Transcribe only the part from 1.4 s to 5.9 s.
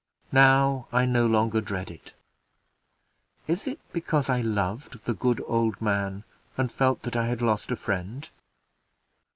dread it. Is it because I loved the good old